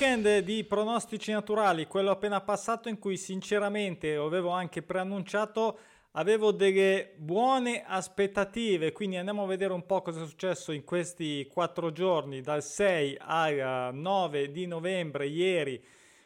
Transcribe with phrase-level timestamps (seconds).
[0.00, 5.78] weekend di pronostici naturali, quello appena passato in cui sinceramente avevo anche preannunciato
[6.12, 11.46] avevo delle buone aspettative, quindi andiamo a vedere un po' cosa è successo in questi
[11.52, 15.84] quattro giorni, dal 6 al 9 di novembre, ieri,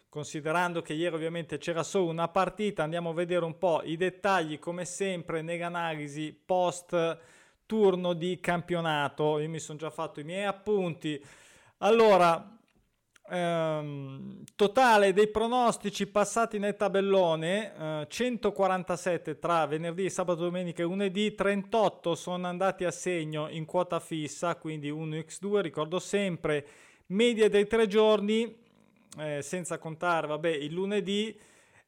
[0.08, 4.60] considerando che ieri ovviamente c'era solo una partita, andiamo a vedere un po' i dettagli
[4.60, 7.18] come sempre nell'analisi post
[7.66, 9.40] turno di campionato.
[9.40, 11.20] Io mi sono già fatto i miei appunti.
[11.78, 12.54] Allora,
[13.30, 21.34] ehm, totale dei pronostici passati nel tabellone, eh, 147 tra venerdì, sabato, domenica e lunedì,
[21.34, 26.66] 38 sono andati a segno in quota fissa, quindi 1x2, ricordo sempre,
[27.06, 28.62] media dei tre giorni,
[29.18, 31.36] eh, senza contare vabbè, il lunedì,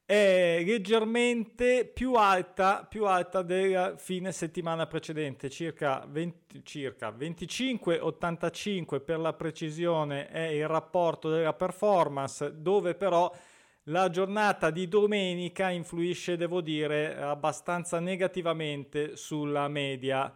[0.07, 9.19] è leggermente più alta, più alta della fine settimana precedente, circa, 20, circa 25-85 per
[9.19, 13.29] la precisione è il rapporto della performance, dove però
[13.89, 20.33] la giornata di domenica influisce, devo dire, abbastanza negativamente sulla media.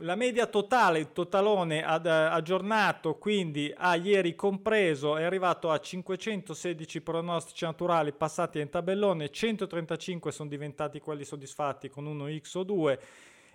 [0.00, 7.00] La media totale, il totalone ad, aggiornato, quindi a ieri compreso, è arrivato a 516
[7.02, 13.00] pronostici naturali passati in tabellone, 135 sono diventati quelli soddisfatti con uno X o 2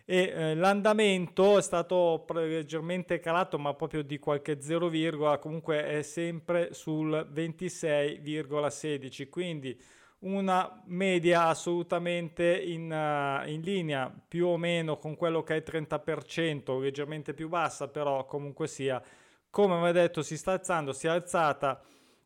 [0.06, 6.74] e eh, l'andamento è stato leggermente calato ma proprio di qualche 0, comunque è sempre
[6.74, 9.80] sul 26,16 quindi
[10.22, 15.64] una media assolutamente in, uh, in, linea più o meno con quello che è il
[15.66, 19.02] 30%, leggermente più bassa, però comunque sia,
[19.50, 21.82] come avevo detto, si sta alzando, si è alzata.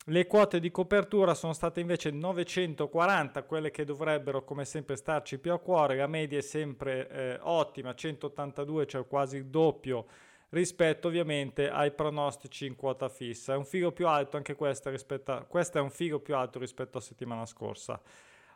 [0.08, 5.52] Le quote di copertura sono state invece 940, quelle che dovrebbero come sempre starci più
[5.52, 10.06] a cuore, la media è sempre eh, ottima, 182, cioè quasi il doppio
[10.50, 13.53] rispetto ovviamente ai pronostici in quota fissa.
[13.53, 16.59] È un figo più alto anche questa rispetto a, questo è un figo più alto
[16.59, 18.01] rispetto a settimana scorsa.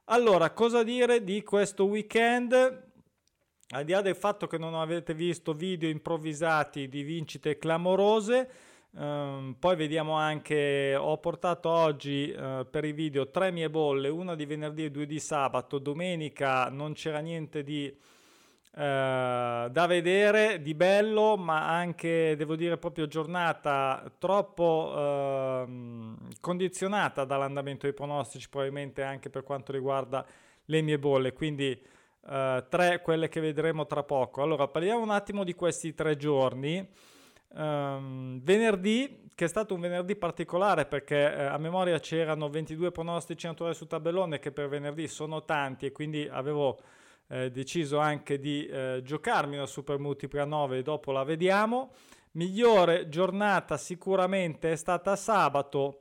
[0.05, 2.53] Allora, cosa dire di questo weekend?
[3.71, 8.49] Al di là del fatto che non avete visto video improvvisati di vincite clamorose,
[8.91, 14.33] Um, poi vediamo anche, ho portato oggi uh, per i video tre mie bolle, una
[14.33, 17.97] di venerdì e due di sabato, domenica non c'era niente di eh,
[18.71, 27.93] da vedere di bello, ma anche devo dire proprio giornata troppo eh, condizionata dall'andamento dei
[27.93, 30.25] pronostici, probabilmente anche per quanto riguarda
[30.65, 31.33] le mie bolle.
[31.33, 31.81] Quindi
[32.27, 34.43] eh, tre quelle che vedremo tra poco.
[34.43, 36.87] Allora, parliamo un attimo di questi tre giorni.
[37.51, 43.47] Um, venerdì, che è stato un venerdì particolare perché eh, a memoria c'erano 22 pronostici
[43.47, 46.77] naturali su tabellone che per venerdì sono tanti e quindi avevo
[47.29, 51.91] eh, deciso anche di eh, giocarmi una Super Multipla 9 dopo la vediamo.
[52.31, 55.99] Migliore giornata sicuramente è stata sabato.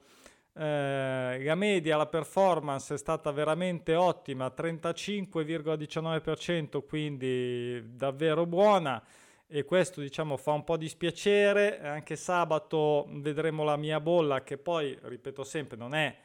[0.54, 9.02] Eh, la media, la performance è stata veramente ottima, 35,19%, quindi davvero buona
[9.50, 11.80] e questo diciamo fa un po' dispiacere.
[11.80, 16.16] Anche sabato vedremo la mia bolla che poi, ripeto sempre, non è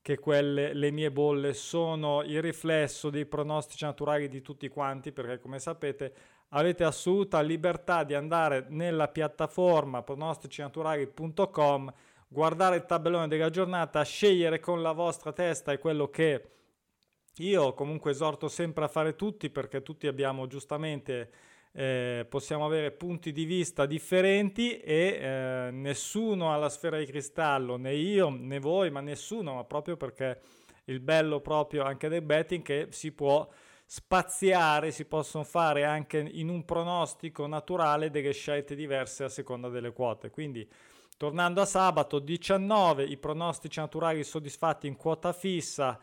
[0.00, 5.38] che quelle, le mie bolle sono il riflesso dei pronostici naturali di tutti quanti, perché
[5.38, 6.14] come sapete
[6.50, 11.92] avete assoluta libertà di andare nella piattaforma pronosticinaturali.com,
[12.28, 16.50] guardare il tabellone della giornata, scegliere con la vostra testa e quello che
[17.36, 21.30] io comunque esorto sempre a fare tutti, perché tutti abbiamo giustamente
[21.72, 27.76] eh, possiamo avere punti di vista differenti e eh, nessuno ha la sfera di cristallo,
[27.76, 30.40] né io né voi, ma nessuno, ma proprio perché
[30.84, 33.48] il bello proprio anche del betting che si può
[33.84, 39.92] spaziare, si possono fare anche in un pronostico naturale delle scelte diverse a seconda delle
[39.92, 40.30] quote.
[40.30, 40.68] Quindi
[41.16, 45.98] tornando a sabato 19 i pronostici naturali soddisfatti in quota fissa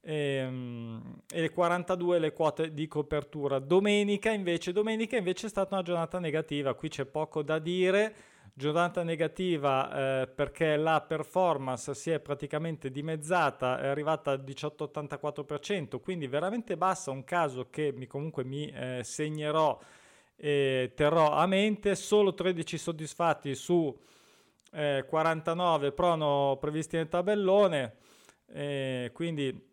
[0.00, 3.58] e, ehm, e le 42 le quote di copertura.
[3.58, 8.14] Domenica invece, domenica invece è stata una giornata negativa, qui c'è poco da dire.
[8.54, 16.26] Giornata negativa eh, perché la performance si è praticamente dimezzata, è arrivata al 18,84%, quindi
[16.26, 19.78] veramente bassa, un caso che mi, comunque mi eh, segnerò
[20.34, 23.96] e terrò a mente, solo 13 soddisfatti su
[24.72, 27.94] eh, 49 prono previsti nel tabellone,
[29.12, 29.67] quindi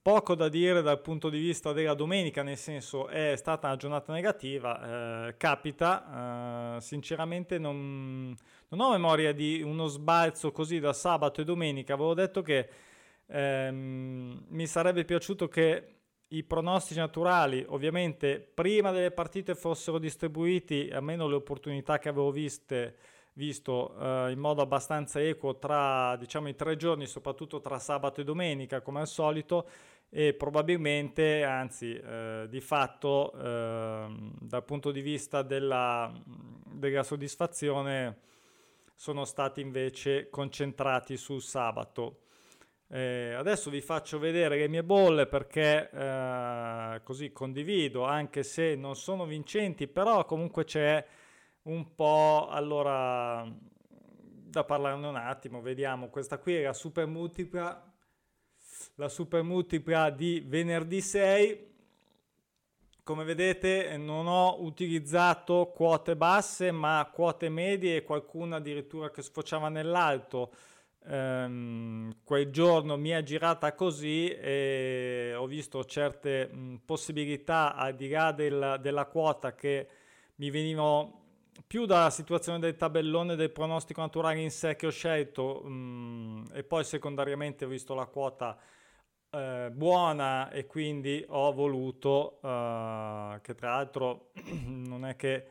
[0.00, 4.14] Poco da dire dal punto di vista della domenica, nel senso è stata una giornata
[4.14, 8.34] negativa, eh, capita, eh, sinceramente non,
[8.68, 12.66] non, ho memoria di uno sbalzo così da sabato e domenica, avevo detto che
[13.26, 15.94] ehm, mi sarebbe piaciuto che
[16.28, 22.96] i pronostici naturali ovviamente prima delle partite fossero distribuiti, almeno le opportunità che avevo viste
[23.34, 28.24] visto eh, in modo abbastanza equo tra diciamo i tre giorni, soprattutto tra sabato e
[28.24, 29.68] domenica come al solito
[30.08, 34.06] e probabilmente, anzi eh, di fatto eh,
[34.40, 38.18] dal punto di vista della, della soddisfazione
[38.94, 42.20] sono stati invece concentrati sul sabato.
[42.86, 48.94] Eh, adesso vi faccio vedere le mie bolle perché eh, così condivido, anche se non
[48.94, 51.04] sono vincenti, però comunque c'è
[51.64, 53.46] un po', allora,
[53.88, 57.92] da parlarne un attimo, vediamo, questa qui è la super multipla
[58.96, 61.72] la super multipla di venerdì 6.
[63.02, 69.68] Come vedete non ho utilizzato quote basse ma quote medie e qualcuna addirittura che sfociava
[69.68, 70.52] nell'alto.
[71.06, 78.08] Um, quel giorno mi è girata così e ho visto certe mh, possibilità al di
[78.08, 79.86] là del, della quota che
[80.36, 81.23] mi venivano
[81.66, 86.64] più dalla situazione del tabellone del pronostico naturale in sé che ho scelto mh, e
[86.64, 88.58] poi secondariamente ho visto la quota
[89.30, 94.30] eh, buona e quindi ho voluto, eh, che tra l'altro
[94.66, 95.46] non è che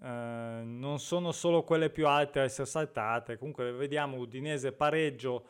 [0.00, 5.46] eh, non sono solo quelle più alte a essere saltate, comunque vediamo Udinese pareggio,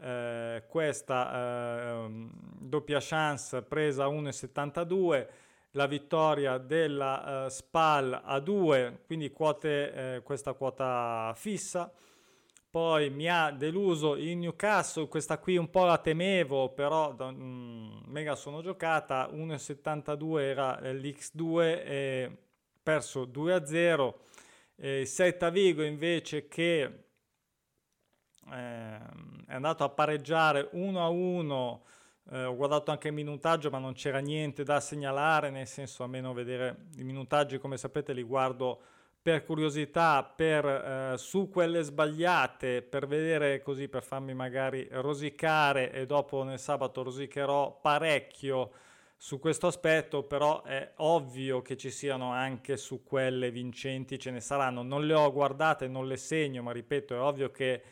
[0.00, 5.26] eh, questa ehm, doppia chance presa a 1,72
[5.72, 11.92] la vittoria della uh, SPAL a 2, quindi quote, eh, questa quota fissa.
[12.70, 18.34] Poi mi ha deluso il Newcastle, questa qui un po' la temevo, però mm, mega
[18.34, 22.36] sono giocata, 1,72 era l'X2 e
[22.82, 24.14] perso 2-0.
[24.76, 27.00] Eh, Celta Vigo invece che eh,
[29.46, 31.80] è andato a pareggiare 1-1,
[32.30, 36.32] eh, ho guardato anche il minutaggio ma non c'era niente da segnalare, nel senso almeno
[36.32, 38.80] vedere i minutaggi come sapete li guardo
[39.22, 46.06] per curiosità, per, eh, su quelle sbagliate, per vedere così, per farmi magari rosicare e
[46.06, 48.72] dopo nel sabato rosicherò parecchio
[49.16, 54.40] su questo aspetto, però è ovvio che ci siano anche su quelle vincenti, ce ne
[54.40, 54.82] saranno.
[54.82, 57.82] Non le ho guardate, non le segno, ma ripeto, è ovvio che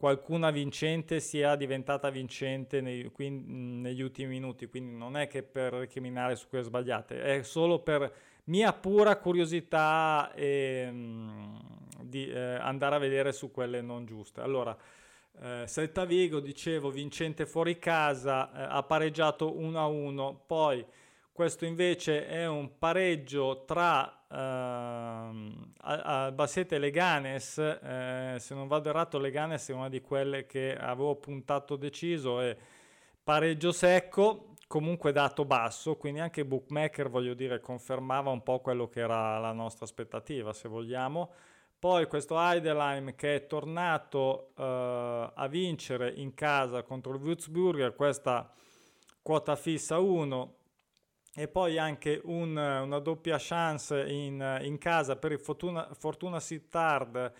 [0.00, 3.52] qualcuna vincente sia diventata vincente nei, quindi,
[3.82, 8.10] negli ultimi minuti, quindi non è che per recriminare su quelle sbagliate, è solo per
[8.44, 10.90] mia pura curiosità e,
[12.00, 14.40] di eh, andare a vedere su quelle non giuste.
[14.40, 14.74] Allora,
[15.38, 20.82] eh, Celta Vigo, dicevo, vincente fuori casa, eh, ha pareggiato 1-1, poi
[21.30, 24.34] questo invece è un pareggio tra uh,
[25.82, 31.16] Albacete e Leganes, eh, se non vado errato Leganes è una di quelle che avevo
[31.16, 32.56] puntato deciso e
[33.22, 39.00] pareggio secco, comunque dato basso, quindi anche Bookmaker, voglio dire, confermava un po' quello che
[39.00, 41.32] era la nostra aspettativa, se vogliamo.
[41.78, 48.52] Poi questo Heidelheim che è tornato uh, a vincere in casa contro il Würzburger, questa
[49.22, 50.54] quota fissa 1,
[51.34, 57.32] e poi anche un, una doppia chance in, in casa per il Fortuna, Fortuna Sittard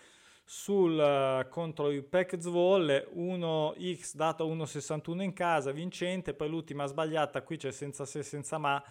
[0.45, 7.57] sul, contro il Pec Zwolle 1x dato 1,61 in casa vincente poi l'ultima sbagliata qui
[7.57, 8.81] c'è senza se senza ma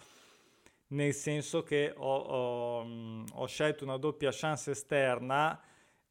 [0.87, 5.59] nel senso che ho, ho, ho scelto una doppia chance esterna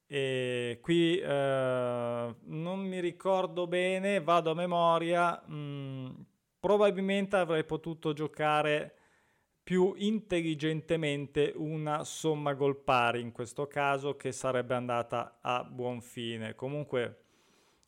[0.07, 6.09] e qui uh, non mi ricordo bene vado a memoria mh, mm,
[6.61, 8.95] probabilmente avrei potuto giocare
[9.63, 16.55] più intelligentemente una somma gol pari in questo caso che sarebbe andata a buon fine.
[16.55, 17.25] Comunque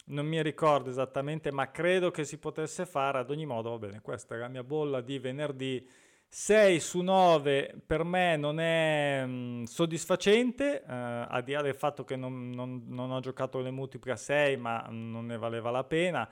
[0.07, 3.71] non mi ricordo esattamente, ma credo che si potesse fare ad ogni modo.
[3.71, 5.87] Va bene, questa è la mia bolla di venerdì.
[6.29, 11.75] 6 su 9 per me non è mh, mm, soddisfacente, eh, al di là del
[11.75, 15.71] fatto che non, non, non, ho giocato le multiple a 6, ma non ne valeva
[15.71, 16.29] la pena.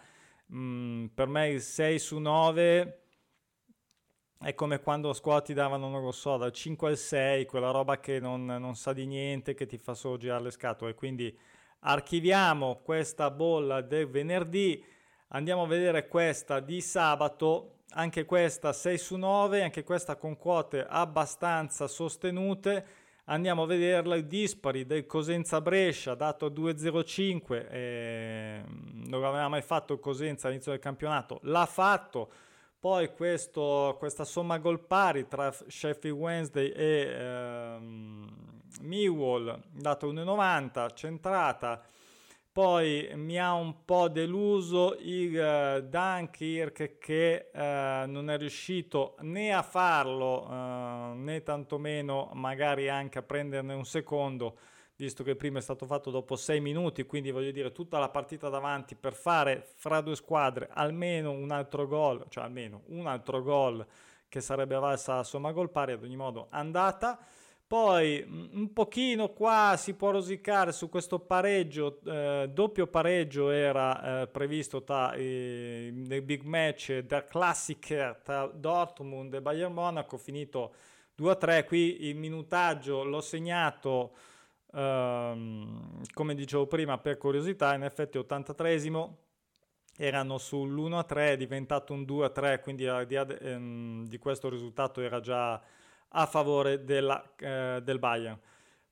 [0.52, 3.00] Mm, per me il 6 su 9
[4.42, 7.70] è come quando a scuola ti davano, non lo so, dal 5 al 6, quella
[7.70, 10.94] roba che non, non sa di niente, che ti fa solo girare le scatole.
[10.94, 11.36] Quindi
[11.80, 14.82] archiviamo questa bolla del venerdì,
[15.28, 20.84] andiamo a vedere questa di sabato, anche questa 6 su 9, anche questa con quote
[20.88, 22.86] abbastanza sostenute.
[23.26, 29.62] Andiamo a vederla, i dispari del Cosenza Brescia dato a 2,05, eh, non aveva mai
[29.62, 32.30] fatto il Cosenza all'inizio del campionato, l'ha fatto
[32.80, 38.28] poi questo, questa somma gol pari tra Sheffield Wednesday e ehm,
[38.80, 41.82] Millwall, dato 1,90, centrata.
[42.52, 47.58] Poi mi ha un po' deluso il uh, Dunkirk che uh,
[48.10, 54.58] non è riuscito né a farlo uh, né tantomeno magari anche a prenderne un secondo
[54.96, 58.50] visto che prima è stato fatto dopo 6 minuti, quindi voglio dire tutta la partita
[58.50, 63.86] davanti per fare fra due squadre almeno un altro gol, cioè almeno un altro gol
[64.28, 67.18] che sarebbe valsa a somma gol pari, ad ogni modo andata.
[67.70, 74.22] Poi mm, un pochino qua si può rosicare su questo pareggio, eh, doppio pareggio era
[74.22, 80.74] eh, previsto tra, eh, nel big match da Classic tra Dortmund e Bayern Monaco, finito
[81.16, 84.16] 2-3, qui il minutaggio l'ho segnato
[84.72, 89.12] ehm, come dicevo prima per curiosità, in effetti 83esimo
[89.96, 95.62] erano sull'1-3, è diventato un 2-3, quindi di, ehm, di questo risultato era già
[96.10, 98.38] a favore della, eh, del Bayern.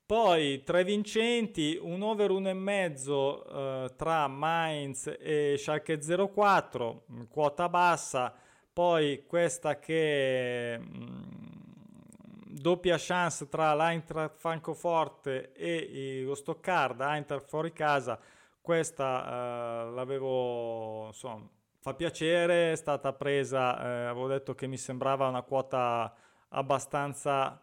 [0.08, 5.98] Poi tre vincenti, un over 1,5 eh, tra Mainz e Schalke
[6.32, 8.34] 04, quota bassa.
[8.72, 17.72] Poi questa che mh, mm, doppia chance tra l'Eintracht Francoforte e lo Stoccarda, Eintracht fuori
[17.74, 18.18] casa.
[18.62, 21.46] Questa eh, l'avevo, insomma,
[21.80, 26.14] fa piacere, è stata presa, eh, avevo detto che mi sembrava una quota
[26.48, 27.62] abbastanza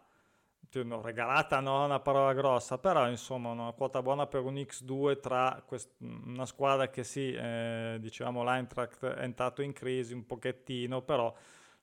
[0.84, 5.62] no, regalata, no, una parola grossa, però insomma una quota buona per un X2 tra
[5.66, 11.34] quest- una squadra che sì, eh, diciamo l'Eintracht è entrato in crisi un pochettino, però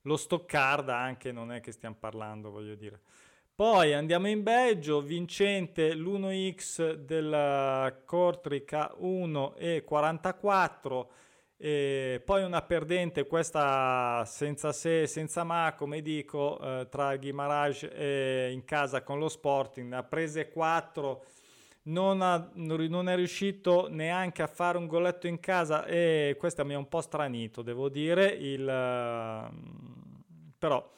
[0.01, 2.99] lo Stoccarda anche non è che stiamo parlando, voglio dire.
[3.55, 11.11] Poi andiamo in Belgio, vincente l'1x della Kortrika 1 e 44
[11.65, 18.49] e poi una perdente, questa senza se, senza ma, come dico, eh, tra Guimarães e
[18.51, 21.23] in casa con lo Sporting, ha prese 4,
[21.83, 26.73] non, ha, non, è riuscito neanche a fare un goletto in casa e questo mi
[26.73, 28.65] ha un po' stranito, devo dire, il,
[30.57, 30.91] però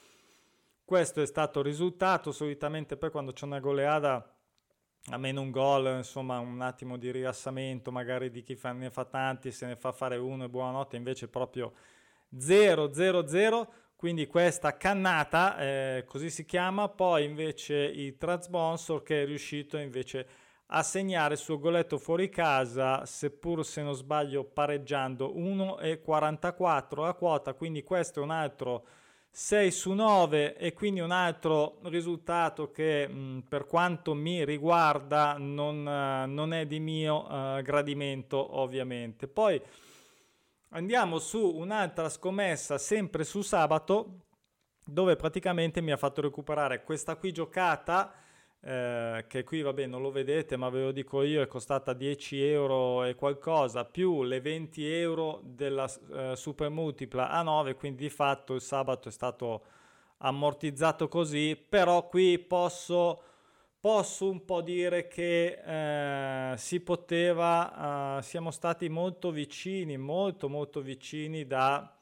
[0.83, 4.34] questo è stato il risultato, solitamente poi quando c'è una goleada
[5.11, 9.05] a meno un gol, insomma un attimo di rilassamento magari di chi fa, ne fa
[9.05, 11.73] tanti, se ne fa fare uno e buonanotte, invece proprio
[12.35, 19.77] 0-0-0, quindi questa cannata, eh, così si chiama, poi invece il Transponsor che è riuscito
[19.77, 20.27] invece
[20.67, 27.53] a segnare il suo goletto fuori casa, seppur se non sbaglio pareggiando 1,44 la quota,
[27.53, 28.85] quindi questo è un altro
[29.37, 35.79] 6 su 9 e quindi un altro risultato che mh, per quanto mi riguarda non,
[35.79, 39.27] uh, non è di mio uh, gradimento ovviamente.
[39.27, 39.61] Poi
[40.69, 44.21] andiamo su un'altra scommessa sempre su sabato
[44.85, 48.13] dove praticamente mi ha fatto recuperare questa qui giocata
[48.67, 52.43] eh, che qui vabbè non lo vedete ma ve lo dico io è costata 10
[52.43, 58.09] euro e qualcosa più le 20 euro della eh, super multipla a 9 quindi di
[58.09, 59.65] fatto il sabato è stato
[60.17, 63.21] ammortizzato così però qui posso
[63.79, 70.81] posso un po' dire che eh, si poteva, eh, siamo stati molto vicini, molto molto
[70.81, 71.95] vicini da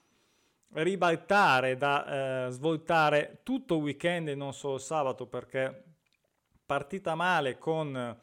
[0.75, 5.92] ribaltare, da eh, svoltare tutto il weekend e non solo sabato perché
[6.65, 8.17] partita male con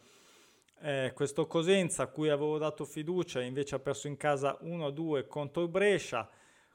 [0.82, 5.62] eh, questo Cosenza a cui avevo dato fiducia, invece ha perso in casa 1-2 contro
[5.62, 6.28] il Brescia.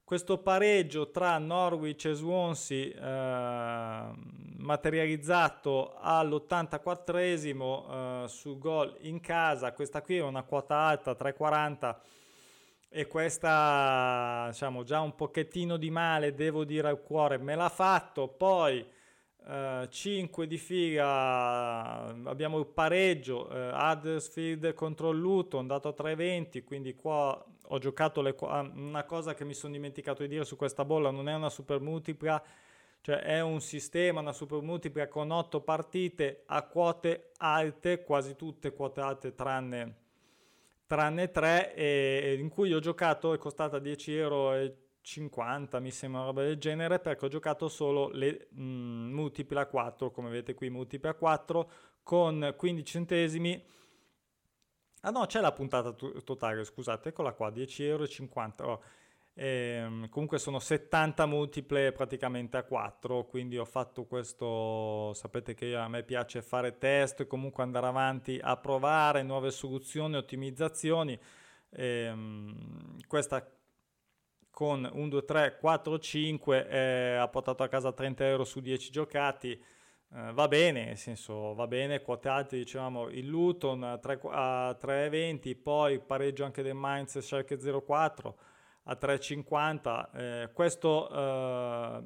[0.04, 4.14] Questo pareggio tra Norwich e Swansea eh,
[4.58, 11.96] materializzato all'84esimo eh, su gol in casa, questa qui è una quota alta 3,40
[12.90, 18.28] e questa diciamo già un pochettino di male devo dire al cuore me l'ha fatto,
[18.28, 18.86] poi
[19.48, 26.96] 5 uh, di figa abbiamo il pareggio uh, Huddersfield contro Luton dato a 3,20 quindi
[26.96, 30.84] qua ho giocato le, uh, una cosa che mi sono dimenticato di dire su questa
[30.84, 32.44] bolla non è una super multipla
[33.02, 38.74] cioè è un sistema una super multipla con 8 partite a quote alte quasi tutte
[38.74, 39.96] quote alte tranne
[40.88, 44.76] tranne 3 e, in cui ho giocato è costata 10 euro e
[45.06, 49.60] 50, mi sembra una roba del genere, perché ho giocato solo le mh, mm, multiple
[49.60, 51.70] a 4, come vedete qui multiple a 4,
[52.02, 53.64] con 15 centesimi.
[55.02, 58.74] Ah no, c'è la puntata t- totale, scusate, eccola qua, 10,50 euro.
[58.74, 58.84] Oh.
[59.38, 65.88] Ehm, comunque sono 70 multiple praticamente a 4, quindi ho fatto questo, sapete che a
[65.88, 71.20] me piace fare test e comunque andare avanti a provare nuove soluzioni, ottimizzazioni.
[71.70, 73.55] Ehm, questa
[74.56, 78.90] con 1, 2, 3, 4, 5 eh, ha portato a casa 30 euro su 10
[78.90, 79.52] giocati.
[79.52, 86.00] Eh, va bene, nel senso va bene, quote alte dicevamo il Luton a 3,20, poi
[86.00, 88.38] pareggio anche del Mainz Schalke 04
[88.84, 90.10] a 3,50.
[90.14, 92.04] Eh, questo eh,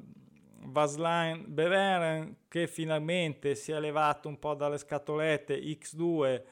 [0.64, 6.42] Vaslan Beveren che finalmente si è levato un po' dalle scatolette X2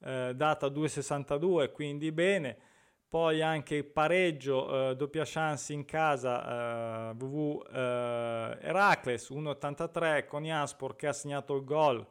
[0.00, 2.72] eh, data 2,62 quindi bene
[3.14, 10.96] poi anche pareggio eh, doppia chance in casa eh, VV eh, Heracles 1,83 con Janspor
[10.96, 12.04] che ha segnato il gol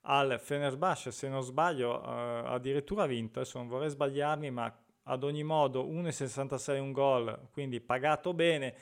[0.00, 3.38] al Fenerbahce se non sbaglio eh, addirittura ha vinto.
[3.38, 8.74] Adesso non vorrei sbagliarmi ma ad ogni modo 1,66 un gol quindi pagato bene.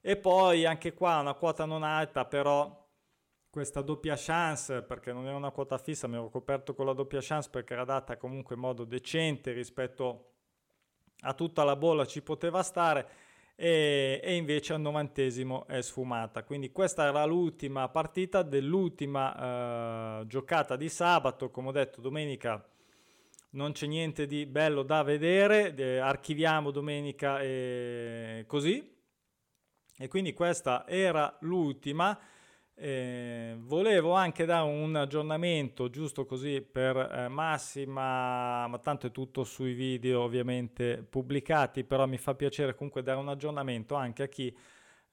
[0.00, 2.80] E poi anche qua una quota non alta, però
[3.50, 7.18] questa doppia chance, perché non era una quota fissa, mi ero coperto con la doppia
[7.20, 10.33] chance perché era data comunque in modo decente rispetto a
[11.32, 13.08] tutta la bolla ci poteva stare
[13.56, 16.42] e, e, invece al novantesimo è sfumata.
[16.44, 22.62] Quindi questa era l'ultima partita dell'ultima eh, giocata di sabato, come ho detto domenica
[23.50, 28.92] non c'è niente di bello da vedere, eh, archiviamo domenica e così
[29.96, 32.18] e quindi questa era l'ultima.
[32.76, 39.44] Eh, volevo anche dare un aggiornamento giusto così per eh, Massima, ma tanto è tutto
[39.44, 44.54] sui video ovviamente pubblicati, però mi fa piacere comunque dare un aggiornamento anche a chi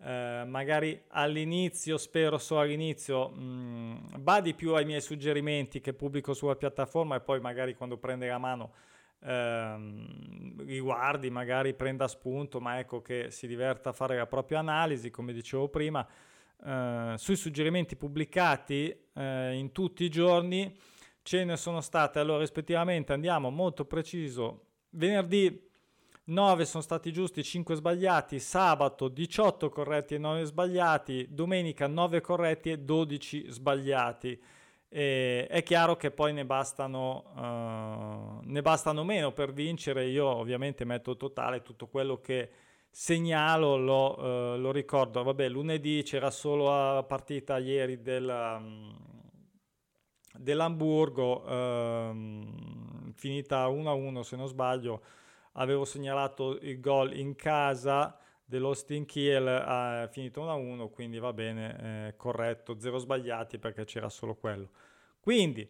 [0.03, 6.33] eh, magari all'inizio, spero so all'inizio, mh, mm, badi più ai miei suggerimenti che pubblico
[6.33, 8.73] sulla piattaforma e poi magari quando prende la mano
[9.23, 15.11] ehm, riguardi, magari prenda spunto, ma ecco che si diverta a fare la propria analisi,
[15.11, 16.05] come dicevo prima,
[16.65, 20.75] eh, sui suggerimenti pubblicati eh, in tutti i giorni
[21.23, 25.69] ce ne sono state, allora rispettivamente andiamo molto preciso, venerdì
[26.23, 32.71] 9 sono stati giusti, 5 sbagliati, sabato 18 corretti e 9 sbagliati, domenica 9 corretti
[32.71, 34.41] e 12 sbagliati.
[34.87, 40.05] E è chiaro che poi ne bastano, uh, ne bastano meno per vincere.
[40.05, 42.49] Io ovviamente metto totale tutto quello che
[42.91, 45.23] segnalo, lo, uh, lo ricordo.
[45.23, 48.95] Vabbè, lunedì c'era solo la partita ieri del, um,
[50.37, 55.01] dell'Hamburgo, um, finita 1-1 se non sbaglio.
[55.53, 58.17] Avevo segnalato il gol in casa
[58.51, 64.35] dell'Austin Kiel ha finito 1-1, quindi va bene, eh, corretto, zero sbagliati perché c'era solo
[64.35, 64.71] quello.
[65.21, 65.67] Quindi,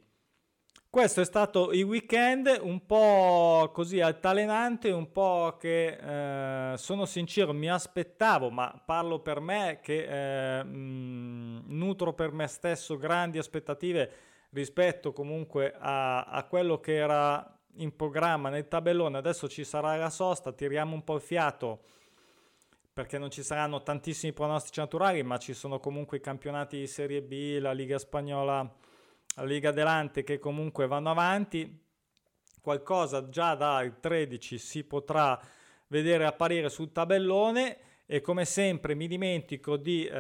[0.92, 7.54] questo è stato il weekend, un po' così altalenante, un po' che eh, sono sincero,
[7.54, 14.12] mi aspettavo, ma parlo per me che eh, mh, nutro per me stesso grandi aspettative
[14.50, 19.18] rispetto comunque a, a quello che era in programma nel tabellone.
[19.18, 21.84] Adesso ci sarà la sosta, tiriamo un po' il fiato
[22.92, 27.22] perché non ci saranno tantissimi pronostici naturali, ma ci sono comunque i campionati di Serie
[27.22, 28.70] B, la Liga Spagnola,
[29.36, 31.80] la Liga Delante che comunque vanno avanti.
[32.62, 35.40] Qualcosa già dal 13 si potrà
[35.88, 40.14] vedere apparire sul tabellone e come sempre mi dimentico di eh,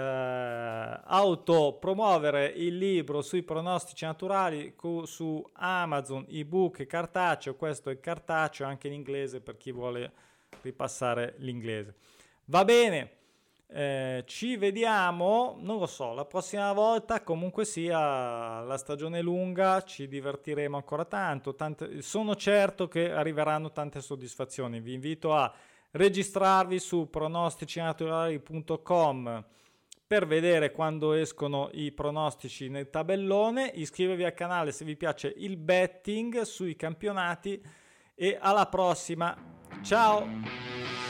[1.03, 8.87] autopromuovere il libro sui pronostici naturali cu- su Amazon, ebook cartaceo, questo è cartaceo anche
[8.87, 10.11] in inglese per chi vuole
[10.61, 11.95] ripassare l'inglese.
[12.45, 13.20] Va bene,
[13.73, 20.09] eh, ci vediamo, non lo so, la prossima volta comunque sia la stagione lunga, ci
[20.09, 24.81] divertiremo ancora tanto, tante, sono certo che arriveranno tante soddisfazioni.
[24.81, 25.49] Vi invito a
[25.91, 29.45] registrarvi su pronosticinaturali.com
[30.05, 35.55] per vedere quando escono i pronostici nel tabellone, iscrivervi al canale se vi piace il
[35.55, 37.63] betting sui campionati
[38.15, 39.33] e alla prossima.
[39.81, 41.00] Ciao!